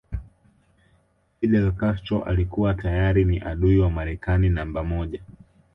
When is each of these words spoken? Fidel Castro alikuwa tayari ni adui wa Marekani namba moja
Fidel 1.39 1.71
Castro 1.75 2.23
alikuwa 2.23 2.73
tayari 2.73 3.25
ni 3.25 3.39
adui 3.39 3.79
wa 3.79 3.89
Marekani 3.89 4.49
namba 4.49 4.83
moja 4.83 5.21